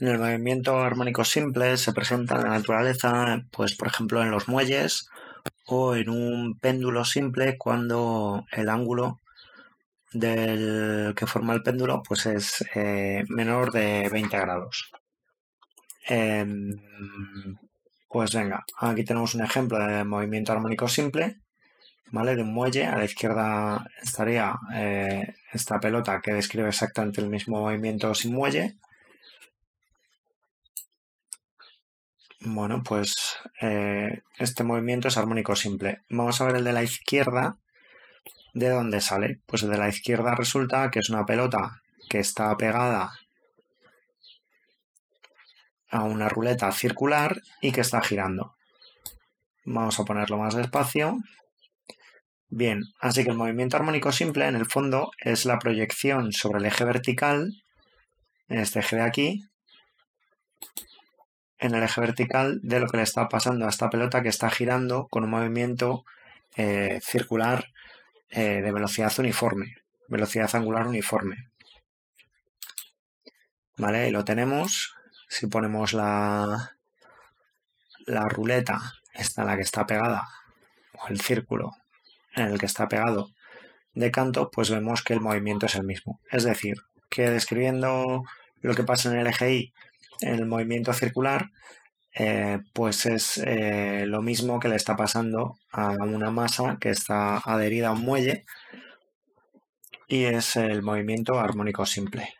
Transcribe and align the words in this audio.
En 0.00 0.08
el 0.08 0.18
movimiento 0.18 0.78
armónico 0.80 1.24
simple 1.24 1.76
se 1.76 1.92
presenta 1.92 2.36
en 2.36 2.44
la 2.44 2.58
naturaleza, 2.58 3.42
pues 3.50 3.76
por 3.76 3.88
ejemplo 3.88 4.22
en 4.22 4.30
los 4.30 4.48
muelles 4.48 5.08
o 5.66 5.94
en 5.94 6.08
un 6.08 6.58
péndulo 6.58 7.04
simple 7.04 7.56
cuando 7.58 8.44
el 8.52 8.68
ángulo 8.68 9.20
del 10.12 11.14
que 11.16 11.26
forma 11.26 11.54
el 11.54 11.62
péndulo 11.62 12.02
pues 12.06 12.26
es 12.26 12.64
eh, 12.74 13.24
menor 13.28 13.72
de 13.72 14.08
20 14.10 14.38
grados. 14.38 14.90
Em, 16.08 16.76
pues 18.08 18.34
venga, 18.34 18.64
aquí 18.78 19.04
tenemos 19.04 19.34
un 19.34 19.42
ejemplo 19.42 19.78
de 19.78 20.04
movimiento 20.04 20.52
armónico 20.52 20.88
simple, 20.88 21.36
¿vale? 22.10 22.36
De 22.36 22.42
un 22.42 22.52
muelle. 22.52 22.86
A 22.86 22.98
la 22.98 23.04
izquierda 23.04 23.86
estaría 24.02 24.54
eh, 24.74 25.34
esta 25.52 25.80
pelota 25.80 26.20
que 26.20 26.32
describe 26.34 26.68
exactamente 26.68 27.20
el 27.20 27.28
mismo 27.28 27.60
movimiento 27.60 28.14
sin 28.14 28.34
muelle. 28.34 28.76
Bueno, 32.44 32.82
pues 32.82 33.36
eh, 33.60 34.22
este 34.36 34.64
movimiento 34.64 35.06
es 35.06 35.16
armónico 35.16 35.54
simple. 35.54 36.02
Vamos 36.08 36.40
a 36.40 36.46
ver 36.46 36.56
el 36.56 36.64
de 36.64 36.72
la 36.72 36.82
izquierda. 36.82 37.56
¿De 38.52 38.68
dónde 38.68 39.00
sale? 39.00 39.40
Pues 39.46 39.62
el 39.62 39.70
de 39.70 39.78
la 39.78 39.88
izquierda 39.88 40.34
resulta 40.34 40.90
que 40.90 40.98
es 40.98 41.08
una 41.08 41.24
pelota 41.24 41.82
que 42.10 42.18
está 42.18 42.56
pegada 42.56 43.12
a 45.88 46.02
una 46.02 46.28
ruleta 46.28 46.72
circular 46.72 47.40
y 47.60 47.70
que 47.70 47.82
está 47.82 48.00
girando. 48.00 48.56
Vamos 49.64 50.00
a 50.00 50.04
ponerlo 50.04 50.36
más 50.38 50.56
despacio. 50.56 51.18
Bien, 52.48 52.82
así 52.98 53.22
que 53.22 53.30
el 53.30 53.36
movimiento 53.36 53.76
armónico 53.76 54.10
simple 54.10 54.48
en 54.48 54.56
el 54.56 54.66
fondo 54.66 55.12
es 55.18 55.44
la 55.44 55.60
proyección 55.60 56.32
sobre 56.32 56.58
el 56.58 56.66
eje 56.66 56.84
vertical, 56.84 57.62
en 58.48 58.58
este 58.58 58.80
eje 58.80 58.96
de 58.96 59.02
aquí, 59.02 59.44
en 61.62 61.76
el 61.76 61.82
eje 61.84 62.00
vertical 62.00 62.58
de 62.62 62.80
lo 62.80 62.88
que 62.88 62.96
le 62.96 63.04
está 63.04 63.28
pasando 63.28 63.66
a 63.66 63.68
esta 63.68 63.88
pelota 63.88 64.20
que 64.20 64.28
está 64.28 64.50
girando 64.50 65.06
con 65.08 65.22
un 65.22 65.30
movimiento 65.30 66.04
eh, 66.56 67.00
circular 67.02 67.66
eh, 68.30 68.60
de 68.60 68.72
velocidad 68.72 69.12
uniforme, 69.18 69.76
velocidad 70.08 70.50
angular 70.54 70.88
uniforme. 70.88 71.50
Vale, 73.76 73.98
ahí 73.98 74.10
lo 74.10 74.24
tenemos. 74.24 74.94
Si 75.28 75.46
ponemos 75.46 75.92
la, 75.92 76.76
la 78.06 78.28
ruleta, 78.28 78.80
esta 79.14 79.44
la 79.44 79.54
que 79.56 79.62
está 79.62 79.86
pegada, 79.86 80.28
o 80.94 81.08
el 81.08 81.20
círculo 81.20 81.76
en 82.34 82.48
el 82.48 82.58
que 82.58 82.66
está 82.66 82.88
pegado 82.88 83.30
de 83.94 84.10
canto, 84.10 84.50
pues 84.50 84.68
vemos 84.68 85.02
que 85.04 85.12
el 85.12 85.20
movimiento 85.20 85.66
es 85.66 85.76
el 85.76 85.84
mismo. 85.84 86.18
Es 86.28 86.42
decir, 86.42 86.78
que 87.08 87.30
describiendo 87.30 88.24
lo 88.62 88.74
que 88.74 88.82
pasa 88.82 89.12
en 89.12 89.18
el 89.18 89.26
eje 89.28 89.54
Y 89.54 89.72
el 90.22 90.46
movimiento 90.46 90.92
circular, 90.92 91.50
eh, 92.14 92.58
pues 92.72 93.06
es 93.06 93.38
eh, 93.38 94.04
lo 94.06 94.22
mismo 94.22 94.60
que 94.60 94.68
le 94.68 94.76
está 94.76 94.96
pasando 94.96 95.58
a 95.72 95.90
una 95.92 96.30
masa 96.30 96.76
que 96.80 96.90
está 96.90 97.38
adherida 97.38 97.88
a 97.88 97.92
un 97.92 98.02
muelle 98.02 98.44
y 100.08 100.24
es 100.24 100.56
el 100.56 100.82
movimiento 100.82 101.38
armónico 101.38 101.86
simple. 101.86 102.34